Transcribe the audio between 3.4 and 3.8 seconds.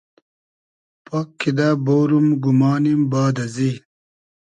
ازی